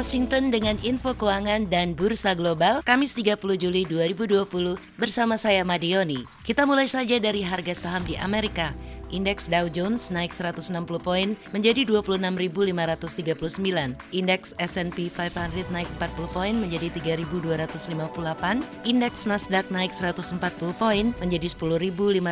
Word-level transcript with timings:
Washington 0.00 0.48
dengan 0.48 0.80
info 0.80 1.12
keuangan 1.12 1.68
dan 1.68 1.92
bursa 1.92 2.32
global 2.32 2.80
Kamis 2.80 3.12
30 3.12 3.36
Juli 3.60 3.84
2020 3.84 4.48
bersama 4.96 5.36
saya 5.36 5.60
Madioni. 5.60 6.24
Kita 6.40 6.64
mulai 6.64 6.88
saja 6.88 7.20
dari 7.20 7.44
harga 7.44 7.76
saham 7.76 8.00
di 8.08 8.16
Amerika. 8.16 8.72
Indeks 9.10 9.50
Dow 9.50 9.66
Jones 9.66 10.14
naik 10.14 10.30
160 10.30 10.70
poin 11.02 11.34
menjadi 11.50 11.82
26.539. 11.82 13.98
Indeks 14.14 14.54
S&P 14.56 15.10
500 15.10 15.66
naik 15.74 15.90
40 15.98 16.30
poin 16.30 16.54
menjadi 16.54 16.94
3.258. 17.26 18.62
Indeks 18.86 19.26
Nasdaq 19.26 19.66
naik 19.74 19.90
140 19.90 20.38
poin 20.78 21.10
menjadi 21.18 21.50
10.542. 21.50 22.22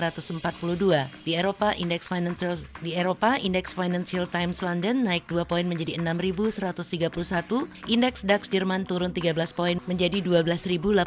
Di 1.26 1.34
Eropa, 1.34 1.74
indeks 1.74 2.06
Financial 2.06 2.54
di 2.78 2.94
Eropa, 2.94 3.34
indeks 3.42 3.74
Financial 3.74 4.30
Times 4.30 4.62
London 4.62 5.02
naik 5.02 5.26
2 5.26 5.50
poin 5.50 5.66
menjadi 5.66 5.98
6.131. 5.98 7.90
Indeks 7.90 8.22
DAX 8.22 8.46
Jerman 8.46 8.86
turun 8.86 9.10
13 9.10 9.34
poin 9.52 9.82
menjadi 9.90 10.22
12.822. 10.22 11.02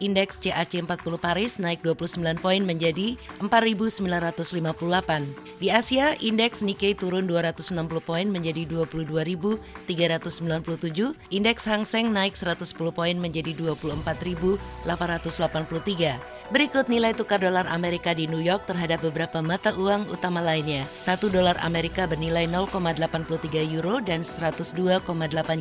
Indeks 0.00 0.40
CAC 0.40 0.80
40 0.80 1.20
Paris 1.20 1.60
naik 1.60 1.84
29 1.84 2.24
poin 2.40 2.64
menjadi 2.64 3.20
4.900 3.44 4.29
258. 4.32 5.60
Di 5.60 5.68
Asia, 5.68 6.16
indeks 6.18 6.64
Nikkei 6.64 6.96
turun 6.96 7.28
260 7.28 8.00
poin 8.00 8.24
menjadi 8.30 8.64
22.397, 8.64 11.12
indeks 11.30 11.64
Hang 11.68 11.84
Seng 11.84 12.12
naik 12.14 12.36
110 12.38 12.92
poin 12.94 13.18
menjadi 13.18 13.52
24.883. 13.54 16.39
Berikut 16.50 16.90
nilai 16.90 17.14
tukar 17.14 17.38
dolar 17.38 17.62
Amerika 17.70 18.10
di 18.10 18.26
New 18.26 18.42
York 18.42 18.66
terhadap 18.66 19.06
beberapa 19.06 19.38
mata 19.38 19.70
uang 19.70 20.10
utama 20.10 20.42
lainnya. 20.42 20.82
1 21.06 21.30
dolar 21.30 21.54
Amerika 21.62 22.10
bernilai 22.10 22.50
0,83 22.50 23.70
euro 23.70 24.02
dan 24.02 24.26
102,8 24.26 24.74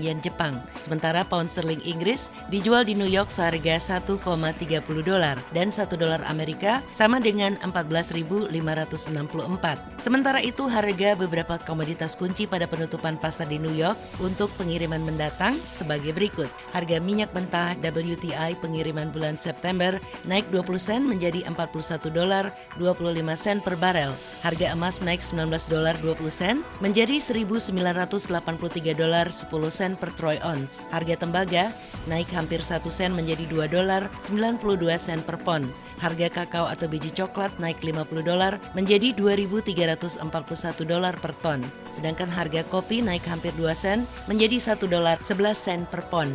yen 0.02 0.18
Jepang. 0.18 0.58
Sementara 0.82 1.22
pound 1.22 1.54
sterling 1.54 1.78
Inggris 1.86 2.26
dijual 2.50 2.90
di 2.90 2.98
New 2.98 3.06
York 3.06 3.30
seharga 3.30 3.78
1,30 4.02 4.18
dolar 5.06 5.38
dan 5.54 5.70
1 5.70 5.94
dolar 5.94 6.26
Amerika 6.26 6.82
sama 6.98 7.22
dengan 7.22 7.54
14.564. 7.62 8.50
Sementara 10.02 10.42
itu 10.42 10.66
harga 10.66 11.14
beberapa 11.14 11.62
komoditas 11.70 12.18
kunci 12.18 12.50
pada 12.50 12.66
penutupan 12.66 13.14
pasar 13.22 13.46
di 13.46 13.62
New 13.62 13.78
York 13.78 14.02
untuk 14.26 14.50
pengiriman 14.58 15.06
mendatang 15.06 15.54
sebagai 15.70 16.18
berikut. 16.18 16.50
Harga 16.74 16.98
minyak 16.98 17.30
mentah 17.38 17.78
WTI 17.78 18.58
pengiriman 18.58 19.14
bulan 19.14 19.38
September 19.38 20.02
naik 20.26 20.50
20 20.50 20.79
sen 20.80 21.04
menjadi 21.04 21.44
41 21.44 22.10
dolar 22.10 22.56
25 22.80 23.36
sen 23.36 23.60
per 23.60 23.76
barel. 23.76 24.16
Harga 24.42 24.72
emas 24.72 25.04
naik 25.04 25.20
19 25.20 25.68
dolar 25.68 26.00
20 26.00 26.32
sen 26.32 26.64
menjadi 26.80 27.20
1983 27.20 28.96
dolar 28.96 29.28
10 29.28 29.52
sen 29.70 29.92
per 30.00 30.10
troy 30.16 30.40
ounce. 30.42 30.82
Harga 30.90 31.20
tembaga 31.20 31.76
naik 32.08 32.32
hampir 32.32 32.64
1 32.64 32.88
sen 32.88 33.12
menjadi 33.12 33.44
2 33.52 33.68
dolar 33.68 34.08
92 34.24 34.96
sen 34.98 35.20
per 35.22 35.38
pon. 35.44 35.68
Harga 36.00 36.32
kakao 36.32 36.72
atau 36.72 36.88
biji 36.88 37.12
coklat 37.12 37.52
naik 37.60 37.84
50 37.84 38.24
dolar 38.24 38.56
menjadi 38.72 39.12
2.341 39.20 40.24
dolar 40.88 41.12
per 41.20 41.36
ton. 41.44 41.60
Sedangkan 41.92 42.32
harga 42.32 42.64
kopi 42.72 43.04
naik 43.04 43.28
hampir 43.28 43.52
2 43.60 43.76
sen 43.76 44.08
menjadi 44.32 44.64
1 44.64 44.88
dolar 44.88 45.20
11 45.20 45.52
sen 45.60 45.84
per 45.92 46.08
pon. 46.08 46.32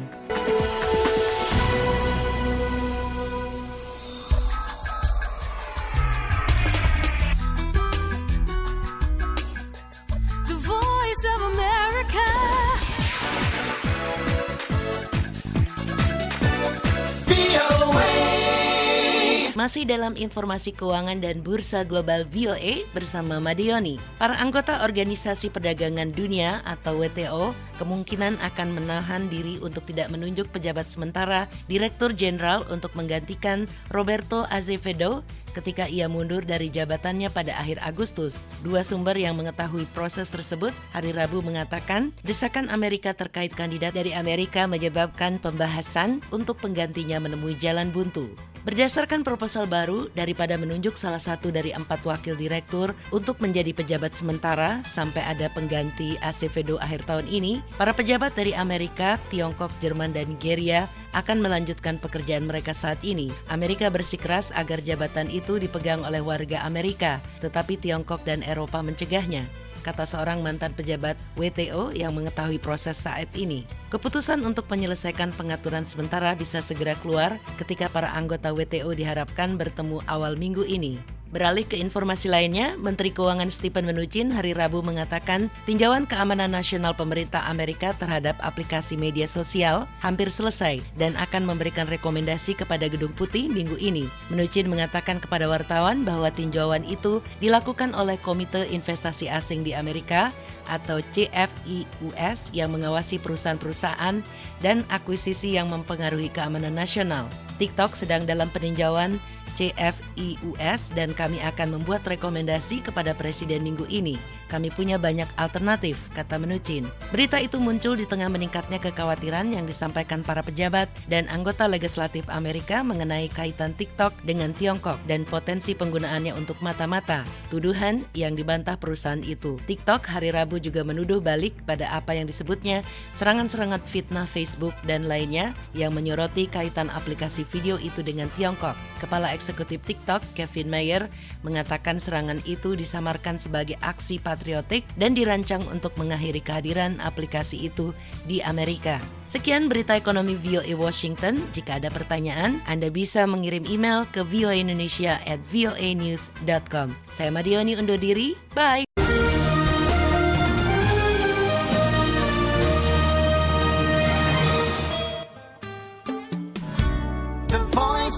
Masih 19.64 19.88
dalam 19.88 20.12
informasi 20.12 20.76
keuangan 20.76 21.24
dan 21.24 21.40
bursa 21.40 21.88
global 21.88 22.28
VOA 22.28 22.84
bersama 22.92 23.40
Madioni. 23.40 23.96
Para 24.20 24.36
anggota 24.36 24.84
Organisasi 24.84 25.48
Perdagangan 25.48 26.12
Dunia 26.12 26.60
atau 26.68 27.00
WTO 27.00 27.56
kemungkinan 27.80 28.44
akan 28.44 28.76
menahan 28.76 29.24
diri 29.32 29.56
untuk 29.64 29.88
tidak 29.88 30.12
menunjuk 30.12 30.52
pejabat 30.52 30.92
sementara 30.92 31.48
Direktur 31.64 32.12
Jenderal 32.12 32.68
untuk 32.68 32.92
menggantikan 32.92 33.64
Roberto 33.88 34.44
Azevedo 34.52 35.24
ketika 35.56 35.88
ia 35.88 36.12
mundur 36.12 36.44
dari 36.44 36.68
jabatannya 36.68 37.32
pada 37.32 37.56
akhir 37.56 37.80
Agustus. 37.80 38.44
Dua 38.60 38.84
sumber 38.84 39.16
yang 39.16 39.40
mengetahui 39.40 39.88
proses 39.96 40.28
tersebut 40.28 40.76
hari 40.92 41.16
Rabu 41.16 41.40
mengatakan 41.40 42.12
desakan 42.20 42.68
Amerika 42.68 43.16
terkait 43.16 43.56
kandidat 43.56 43.96
dari 43.96 44.12
Amerika 44.12 44.68
menyebabkan 44.68 45.40
pembahasan 45.40 46.20
untuk 46.28 46.60
penggantinya 46.60 47.16
menemui 47.16 47.56
jalan 47.56 47.88
buntu. 47.88 48.28
Berdasarkan 48.64 49.20
proposal 49.28 49.68
baru, 49.68 50.08
daripada 50.16 50.56
menunjuk 50.56 50.96
salah 50.96 51.20
satu 51.20 51.52
dari 51.52 51.76
empat 51.76 52.00
wakil 52.00 52.32
direktur 52.32 52.96
untuk 53.12 53.36
menjadi 53.44 53.76
pejabat 53.76 54.16
sementara 54.16 54.80
sampai 54.88 55.20
ada 55.20 55.52
pengganti 55.52 56.16
Acevedo 56.24 56.80
akhir 56.80 57.04
tahun 57.04 57.28
ini, 57.28 57.60
para 57.76 57.92
pejabat 57.92 58.32
dari 58.32 58.56
Amerika, 58.56 59.20
Tiongkok, 59.28 59.68
Jerman, 59.84 60.16
dan 60.16 60.32
Nigeria 60.32 60.88
akan 61.12 61.44
melanjutkan 61.44 62.00
pekerjaan 62.00 62.48
mereka 62.48 62.72
saat 62.72 63.04
ini. 63.04 63.28
Amerika 63.52 63.92
bersikeras 63.92 64.48
agar 64.56 64.80
jabatan 64.80 65.28
itu 65.28 65.60
dipegang 65.60 66.00
oleh 66.00 66.24
warga 66.24 66.64
Amerika, 66.64 67.20
tetapi 67.44 67.76
Tiongkok 67.76 68.24
dan 68.24 68.40
Eropa 68.40 68.80
mencegahnya 68.80 69.44
kata 69.84 70.08
seorang 70.08 70.40
mantan 70.40 70.72
pejabat 70.72 71.14
WTO 71.36 71.92
yang 71.92 72.16
mengetahui 72.16 72.56
proses 72.56 72.96
saat 72.96 73.28
ini. 73.36 73.68
Keputusan 73.92 74.40
untuk 74.42 74.64
menyelesaikan 74.72 75.36
pengaturan 75.36 75.84
sementara 75.84 76.32
bisa 76.32 76.64
segera 76.64 76.96
keluar 77.04 77.36
ketika 77.60 77.92
para 77.92 78.08
anggota 78.16 78.50
WTO 78.50 78.96
diharapkan 78.96 79.60
bertemu 79.60 80.00
awal 80.08 80.40
minggu 80.40 80.64
ini. 80.64 81.13
Beralih 81.34 81.66
ke 81.66 81.74
informasi 81.74 82.30
lainnya, 82.30 82.78
Menteri 82.78 83.10
Keuangan 83.10 83.50
Stephen 83.50 83.90
Mnuchin 83.90 84.30
hari 84.30 84.54
Rabu 84.54 84.86
mengatakan 84.86 85.50
tinjauan 85.66 86.06
keamanan 86.06 86.54
nasional 86.54 86.94
pemerintah 86.94 87.42
Amerika 87.50 87.90
terhadap 87.98 88.38
aplikasi 88.38 88.94
media 88.94 89.26
sosial 89.26 89.90
hampir 89.98 90.30
selesai 90.30 90.78
dan 90.94 91.18
akan 91.18 91.42
memberikan 91.42 91.90
rekomendasi 91.90 92.54
kepada 92.54 92.86
Gedung 92.86 93.10
Putih 93.18 93.50
minggu 93.50 93.74
ini. 93.82 94.06
Mnuchin 94.30 94.70
mengatakan 94.70 95.18
kepada 95.18 95.50
wartawan 95.50 96.06
bahwa 96.06 96.30
tinjauan 96.30 96.86
itu 96.86 97.18
dilakukan 97.42 97.98
oleh 97.98 98.14
Komite 98.22 98.70
Investasi 98.70 99.26
Asing 99.26 99.66
di 99.66 99.74
Amerika 99.74 100.30
atau 100.70 101.02
CFIUS 101.10 102.54
yang 102.54 102.70
mengawasi 102.70 103.18
perusahaan-perusahaan 103.18 104.22
dan 104.62 104.86
akuisisi 104.86 105.58
yang 105.58 105.66
mempengaruhi 105.66 106.30
keamanan 106.30 106.78
nasional. 106.78 107.26
TikTok 107.56 107.94
sedang 107.98 108.24
dalam 108.26 108.50
peninjauan 108.50 109.18
CFIUS 109.54 110.90
dan 110.92 111.14
kami 111.14 111.38
akan 111.40 111.78
membuat 111.78 112.02
rekomendasi 112.04 112.82
kepada 112.82 113.14
Presiden 113.14 113.62
minggu 113.62 113.86
ini. 113.86 114.18
Kami 114.50 114.70
punya 114.70 115.00
banyak 115.00 115.26
alternatif, 115.34 115.98
kata 116.14 116.38
Menucin. 116.38 116.86
Berita 117.10 117.40
itu 117.40 117.58
muncul 117.58 117.98
di 117.98 118.06
tengah 118.06 118.30
meningkatnya 118.30 118.78
kekhawatiran 118.78 119.50
yang 119.50 119.64
disampaikan 119.66 120.22
para 120.22 120.44
pejabat 120.44 120.86
dan 121.10 121.26
anggota 121.32 121.66
legislatif 121.66 122.26
Amerika 122.30 122.84
mengenai 122.84 123.30
kaitan 123.32 123.74
TikTok 123.74 124.14
dengan 124.22 124.54
Tiongkok 124.54 125.00
dan 125.10 125.26
potensi 125.26 125.72
penggunaannya 125.74 126.34
untuk 126.38 126.58
mata-mata. 126.60 127.24
Tuduhan 127.50 128.04
yang 128.14 128.36
dibantah 128.38 128.78
perusahaan 128.78 129.22
itu. 129.22 129.58
TikTok 129.64 130.06
hari 130.06 130.30
Rabu 130.30 130.60
juga 130.60 130.86
menuduh 130.86 131.18
balik 131.18 131.64
pada 131.64 131.90
apa 131.90 132.14
yang 132.14 132.28
disebutnya 132.28 132.84
serangan-serangan 133.16 133.82
fitnah 133.86 134.28
Facebook 134.28 134.74
dan 134.86 135.06
lainnya 135.10 135.56
yang 135.74 135.94
menyoroti 135.94 136.46
kaitan 136.46 136.90
aplikasi 136.92 137.43
video 137.46 137.76
itu 137.78 138.00
dengan 138.00 138.26
Tiongkok. 138.34 138.74
Kepala 138.98 139.36
Eksekutif 139.36 139.84
TikTok, 139.84 140.24
Kevin 140.32 140.72
Mayer, 140.72 141.12
mengatakan 141.44 142.00
serangan 142.00 142.40
itu 142.48 142.72
disamarkan 142.72 143.36
sebagai 143.36 143.76
aksi 143.84 144.16
patriotik 144.18 144.88
dan 144.96 145.12
dirancang 145.12 145.62
untuk 145.68 145.92
mengakhiri 146.00 146.40
kehadiran 146.40 146.98
aplikasi 147.04 147.68
itu 147.68 147.92
di 148.24 148.40
Amerika. 148.40 148.98
Sekian 149.28 149.68
berita 149.68 149.98
ekonomi 149.98 150.38
VOA 150.38 150.72
Washington. 150.78 151.42
Jika 151.52 151.82
ada 151.82 151.90
pertanyaan, 151.90 152.62
Anda 152.70 152.88
bisa 152.88 153.26
mengirim 153.26 153.66
email 153.66 154.06
ke 154.08 154.22
voaindonesia 154.22 155.20
at 155.26 155.42
voanews.com. 155.50 156.94
Saya 157.10 157.30
Madioni 157.34 157.74
undur 157.74 157.98
diri. 157.98 158.38
Bye! 158.54 159.03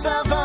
Of 0.07 0.36